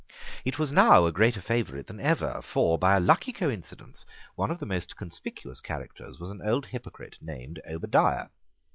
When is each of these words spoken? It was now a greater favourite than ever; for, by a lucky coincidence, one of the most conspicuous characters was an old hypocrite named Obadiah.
It 0.43 0.57
was 0.57 0.71
now 0.71 1.05
a 1.05 1.11
greater 1.11 1.41
favourite 1.43 1.85
than 1.85 1.99
ever; 1.99 2.41
for, 2.41 2.79
by 2.79 2.97
a 2.97 2.99
lucky 2.99 3.31
coincidence, 3.31 4.03
one 4.33 4.49
of 4.49 4.57
the 4.57 4.65
most 4.65 4.97
conspicuous 4.97 5.61
characters 5.61 6.19
was 6.19 6.31
an 6.31 6.41
old 6.41 6.65
hypocrite 6.65 7.19
named 7.21 7.61
Obadiah. 7.69 8.29